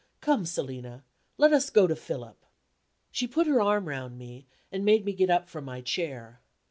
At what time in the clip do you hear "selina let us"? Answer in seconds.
0.47-1.69